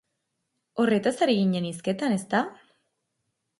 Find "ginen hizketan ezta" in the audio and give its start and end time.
1.41-2.43